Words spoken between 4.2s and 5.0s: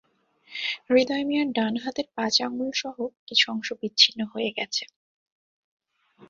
হয়ে গেছে।